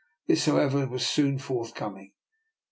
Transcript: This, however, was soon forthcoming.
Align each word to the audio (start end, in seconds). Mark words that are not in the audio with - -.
This, 0.25 0.45
however, 0.47 0.87
was 0.87 1.05
soon 1.05 1.37
forthcoming. 1.37 2.13